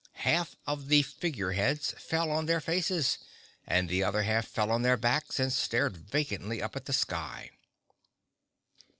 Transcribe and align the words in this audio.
Half 0.23 0.55
of 0.65 0.87
the 0.87 1.03
Figure 1.03 1.51
Heads 1.51 1.91
fell 1.99 2.31
on 2.31 2.47
their 2.47 2.59
faces, 2.59 3.19
and 3.67 3.87
the 3.87 4.03
other 4.03 4.23
half 4.23 4.47
fell 4.47 4.71
on 4.71 4.81
their 4.81 4.97
backs 4.97 5.39
and 5.39 5.53
stared 5.53 5.95
vacantly 5.95 6.59
up 6.59 6.75
at 6.75 6.85
the 6.85 6.91
sky. 6.93 7.51